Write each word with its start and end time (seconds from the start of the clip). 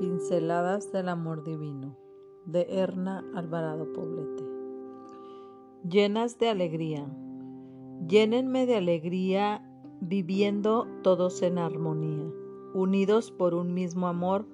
Pinceladas 0.00 0.92
del 0.92 1.10
Amor 1.10 1.44
Divino 1.44 1.94
de 2.46 2.66
Erna 2.70 3.22
Alvarado 3.34 3.92
Poblete. 3.92 4.42
Llenas 5.86 6.38
de 6.38 6.48
alegría. 6.48 7.06
Llénenme 8.08 8.64
de 8.64 8.76
alegría 8.76 9.62
viviendo 10.00 10.86
todos 11.02 11.42
en 11.42 11.58
armonía, 11.58 12.32
unidos 12.72 13.30
por 13.30 13.52
un 13.52 13.74
mismo 13.74 14.08
amor, 14.08 14.46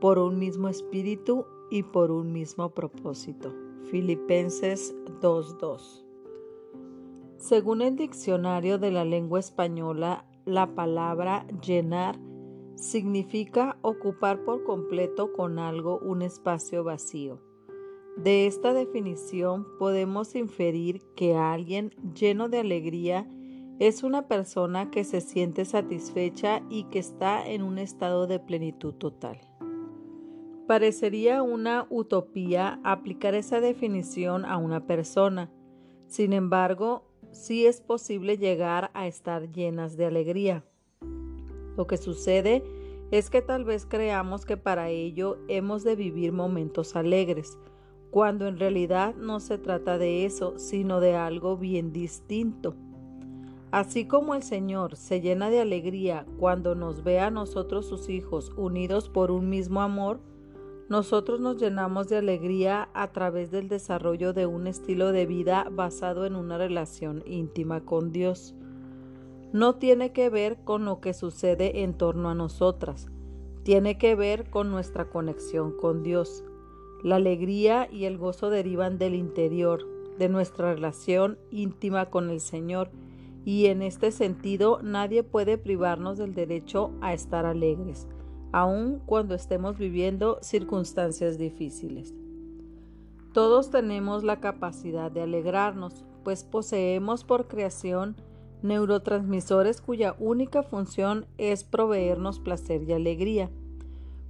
por 0.00 0.18
un 0.18 0.36
mismo 0.40 0.66
espíritu 0.66 1.46
y 1.70 1.84
por 1.84 2.10
un 2.10 2.32
mismo 2.32 2.70
propósito. 2.70 3.54
Filipenses 3.92 4.96
2.2. 5.20 6.04
Según 7.36 7.82
el 7.82 7.94
diccionario 7.94 8.78
de 8.78 8.90
la 8.90 9.04
lengua 9.04 9.38
española, 9.38 10.24
la 10.44 10.74
palabra 10.74 11.46
llenar 11.64 12.18
significa 12.78 13.76
ocupar 13.82 14.44
por 14.44 14.62
completo 14.64 15.32
con 15.32 15.58
algo 15.58 15.98
un 15.98 16.22
espacio 16.22 16.84
vacío. 16.84 17.40
De 18.16 18.46
esta 18.46 18.72
definición 18.72 19.66
podemos 19.78 20.34
inferir 20.34 21.02
que 21.14 21.36
alguien 21.36 21.90
lleno 22.14 22.48
de 22.48 22.58
alegría 22.58 23.28
es 23.78 24.02
una 24.02 24.26
persona 24.26 24.90
que 24.90 25.04
se 25.04 25.20
siente 25.20 25.64
satisfecha 25.64 26.62
y 26.68 26.84
que 26.84 26.98
está 26.98 27.48
en 27.48 27.62
un 27.62 27.78
estado 27.78 28.26
de 28.26 28.40
plenitud 28.40 28.94
total. 28.94 29.40
Parecería 30.66 31.42
una 31.42 31.86
utopía 31.88 32.80
aplicar 32.82 33.34
esa 33.34 33.60
definición 33.60 34.44
a 34.44 34.56
una 34.56 34.86
persona. 34.86 35.50
Sin 36.08 36.32
embargo, 36.32 37.04
sí 37.30 37.66
es 37.66 37.80
posible 37.80 38.36
llegar 38.36 38.90
a 38.94 39.06
estar 39.06 39.50
llenas 39.52 39.96
de 39.96 40.06
alegría. 40.06 40.64
Lo 41.78 41.86
que 41.86 41.96
sucede 41.96 42.64
es 43.12 43.30
que 43.30 43.40
tal 43.40 43.64
vez 43.64 43.86
creamos 43.86 44.44
que 44.44 44.56
para 44.56 44.88
ello 44.88 45.38
hemos 45.46 45.84
de 45.84 45.94
vivir 45.94 46.32
momentos 46.32 46.96
alegres, 46.96 47.56
cuando 48.10 48.48
en 48.48 48.58
realidad 48.58 49.14
no 49.14 49.38
se 49.38 49.58
trata 49.58 49.96
de 49.96 50.24
eso, 50.24 50.58
sino 50.58 50.98
de 50.98 51.14
algo 51.14 51.56
bien 51.56 51.92
distinto. 51.92 52.74
Así 53.70 54.06
como 54.06 54.34
el 54.34 54.42
Señor 54.42 54.96
se 54.96 55.20
llena 55.20 55.50
de 55.50 55.60
alegría 55.60 56.26
cuando 56.36 56.74
nos 56.74 57.04
ve 57.04 57.20
a 57.20 57.30
nosotros 57.30 57.86
sus 57.86 58.08
hijos 58.08 58.50
unidos 58.56 59.08
por 59.08 59.30
un 59.30 59.48
mismo 59.48 59.80
amor, 59.80 60.18
nosotros 60.88 61.38
nos 61.38 61.58
llenamos 61.58 62.08
de 62.08 62.16
alegría 62.16 62.88
a 62.92 63.12
través 63.12 63.52
del 63.52 63.68
desarrollo 63.68 64.32
de 64.32 64.46
un 64.46 64.66
estilo 64.66 65.12
de 65.12 65.26
vida 65.26 65.68
basado 65.70 66.26
en 66.26 66.34
una 66.34 66.58
relación 66.58 67.22
íntima 67.24 67.84
con 67.84 68.10
Dios 68.10 68.56
no 69.52 69.76
tiene 69.76 70.12
que 70.12 70.28
ver 70.28 70.58
con 70.64 70.84
lo 70.84 71.00
que 71.00 71.14
sucede 71.14 71.82
en 71.82 71.94
torno 71.94 72.28
a 72.28 72.34
nosotras, 72.34 73.08
tiene 73.62 73.98
que 73.98 74.14
ver 74.14 74.50
con 74.50 74.70
nuestra 74.70 75.10
conexión 75.10 75.76
con 75.76 76.02
Dios. 76.02 76.44
La 77.02 77.16
alegría 77.16 77.88
y 77.90 78.04
el 78.04 78.18
gozo 78.18 78.50
derivan 78.50 78.98
del 78.98 79.14
interior, 79.14 79.86
de 80.18 80.28
nuestra 80.28 80.74
relación 80.74 81.38
íntima 81.50 82.06
con 82.06 82.30
el 82.30 82.40
Señor, 82.40 82.90
y 83.44 83.66
en 83.66 83.82
este 83.82 84.10
sentido 84.10 84.80
nadie 84.82 85.22
puede 85.22 85.58
privarnos 85.58 86.18
del 86.18 86.34
derecho 86.34 86.92
a 87.00 87.14
estar 87.14 87.46
alegres, 87.46 88.08
aun 88.52 89.00
cuando 89.06 89.34
estemos 89.34 89.78
viviendo 89.78 90.38
circunstancias 90.42 91.38
difíciles. 91.38 92.14
Todos 93.32 93.70
tenemos 93.70 94.24
la 94.24 94.40
capacidad 94.40 95.10
de 95.10 95.22
alegrarnos, 95.22 96.04
pues 96.24 96.44
poseemos 96.44 97.24
por 97.24 97.46
creación 97.46 98.16
neurotransmisores 98.62 99.80
cuya 99.80 100.14
única 100.18 100.62
función 100.62 101.26
es 101.38 101.64
proveernos 101.64 102.40
placer 102.40 102.82
y 102.82 102.92
alegría. 102.92 103.50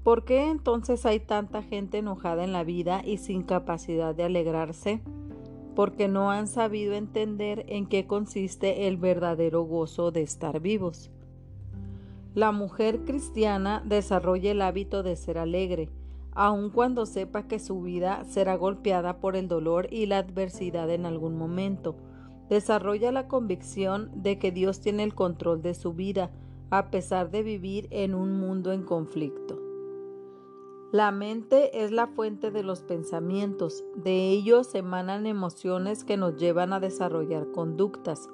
¿Por 0.02 0.24
qué 0.24 0.48
entonces 0.48 1.04
hay 1.06 1.20
tanta 1.20 1.62
gente 1.62 1.98
enojada 1.98 2.44
en 2.44 2.52
la 2.52 2.64
vida 2.64 3.02
y 3.04 3.18
sin 3.18 3.42
capacidad 3.42 4.14
de 4.14 4.24
alegrarse? 4.24 5.02
Porque 5.74 6.08
no 6.08 6.30
han 6.30 6.48
sabido 6.48 6.94
entender 6.94 7.64
en 7.68 7.86
qué 7.86 8.06
consiste 8.06 8.88
el 8.88 8.96
verdadero 8.96 9.62
gozo 9.62 10.10
de 10.10 10.22
estar 10.22 10.60
vivos. 10.60 11.10
La 12.34 12.52
mujer 12.52 13.04
cristiana 13.04 13.82
desarrolla 13.84 14.50
el 14.50 14.62
hábito 14.62 15.02
de 15.02 15.16
ser 15.16 15.38
alegre, 15.38 15.88
aun 16.32 16.70
cuando 16.70 17.04
sepa 17.06 17.48
que 17.48 17.58
su 17.58 17.82
vida 17.82 18.24
será 18.24 18.56
golpeada 18.56 19.18
por 19.20 19.36
el 19.36 19.48
dolor 19.48 19.88
y 19.90 20.06
la 20.06 20.18
adversidad 20.18 20.90
en 20.90 21.04
algún 21.06 21.36
momento 21.36 21.96
Desarrolla 22.48 23.12
la 23.12 23.28
convicción 23.28 24.10
de 24.14 24.38
que 24.38 24.50
Dios 24.50 24.80
tiene 24.80 25.02
el 25.02 25.14
control 25.14 25.62
de 25.62 25.74
su 25.74 25.92
vida, 25.92 26.30
a 26.70 26.90
pesar 26.90 27.30
de 27.30 27.42
vivir 27.42 27.88
en 27.90 28.14
un 28.14 28.38
mundo 28.38 28.72
en 28.72 28.82
conflicto. 28.82 29.58
La 30.90 31.10
mente 31.10 31.84
es 31.84 31.90
la 31.90 32.06
fuente 32.06 32.50
de 32.50 32.62
los 32.62 32.80
pensamientos, 32.80 33.84
de 33.94 34.30
ellos 34.30 34.74
emanan 34.74 35.26
emociones 35.26 36.02
que 36.02 36.16
nos 36.16 36.36
llevan 36.36 36.72
a 36.72 36.80
desarrollar 36.80 37.50
conductas. 37.50 38.30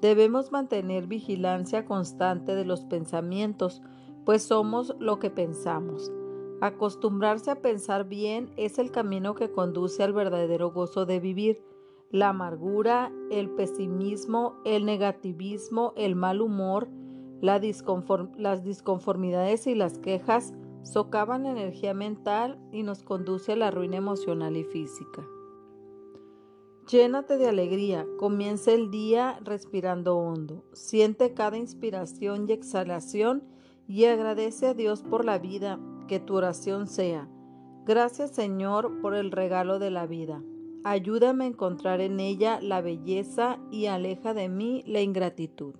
Debemos 0.00 0.52
mantener 0.52 1.08
vigilancia 1.08 1.84
constante 1.84 2.54
de 2.54 2.64
los 2.64 2.84
pensamientos, 2.84 3.82
pues 4.24 4.44
somos 4.44 4.94
lo 5.00 5.18
que 5.18 5.30
pensamos. 5.30 6.12
Acostumbrarse 6.60 7.50
a 7.50 7.60
pensar 7.60 8.08
bien 8.08 8.52
es 8.56 8.78
el 8.78 8.92
camino 8.92 9.34
que 9.34 9.50
conduce 9.50 10.04
al 10.04 10.12
verdadero 10.12 10.70
gozo 10.70 11.06
de 11.06 11.18
vivir 11.18 11.64
la 12.10 12.30
amargura, 12.30 13.12
el 13.30 13.50
pesimismo, 13.50 14.56
el 14.64 14.84
negativismo, 14.84 15.92
el 15.96 16.16
mal 16.16 16.40
humor, 16.40 16.88
las 17.40 17.60
disconformidades 18.64 19.66
y 19.66 19.74
las 19.74 19.98
quejas 19.98 20.54
socavan 20.82 21.42
la 21.42 21.50
energía 21.50 21.94
mental 21.94 22.58
y 22.72 22.82
nos 22.82 23.02
conduce 23.02 23.52
a 23.52 23.56
la 23.56 23.70
ruina 23.70 23.96
emocional 23.96 24.56
y 24.56 24.64
física. 24.64 25.26
Llénate 26.88 27.36
de 27.36 27.48
alegría, 27.48 28.06
comienza 28.16 28.70
el 28.72 28.92
día 28.92 29.40
respirando 29.42 30.16
hondo, 30.18 30.64
siente 30.72 31.34
cada 31.34 31.58
inspiración 31.58 32.46
y 32.48 32.52
exhalación 32.52 33.42
y 33.88 34.04
agradece 34.04 34.68
a 34.68 34.74
Dios 34.74 35.02
por 35.02 35.24
la 35.24 35.38
vida, 35.38 35.80
que 36.06 36.20
tu 36.20 36.36
oración 36.36 36.86
sea. 36.86 37.28
Gracias 37.84 38.30
Señor 38.30 39.00
por 39.00 39.14
el 39.14 39.32
regalo 39.32 39.80
de 39.80 39.90
la 39.90 40.06
vida. 40.06 40.42
Ayúdame 40.88 41.42
a 41.42 41.48
encontrar 41.48 42.00
en 42.00 42.20
ella 42.20 42.60
la 42.62 42.80
belleza 42.80 43.58
y 43.72 43.86
aleja 43.86 44.34
de 44.34 44.48
mí 44.48 44.84
la 44.86 45.00
ingratitud. 45.00 45.74